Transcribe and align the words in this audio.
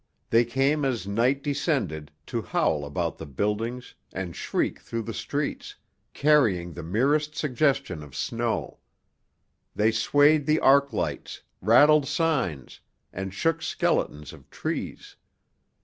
They 0.31 0.45
came 0.45 0.83
as 0.83 1.05
night 1.05 1.43
descended, 1.43 2.09
to 2.25 2.41
howl 2.41 2.85
about 2.85 3.19
buildings 3.35 3.93
and 4.11 4.35
shriek 4.35 4.79
through 4.79 5.03
the 5.03 5.13
streets, 5.13 5.75
carrying 6.15 6.73
the 6.73 6.81
merest 6.81 7.35
suggestion 7.35 8.01
of 8.01 8.15
snow. 8.15 8.79
They 9.75 9.91
swayed 9.91 10.47
the 10.47 10.59
arc 10.59 10.91
lights, 10.91 11.43
rattled 11.61 12.07
signs, 12.07 12.79
and 13.13 13.31
shook 13.31 13.61
skeletons 13.61 14.33
of 14.33 14.49
trees. 14.49 15.17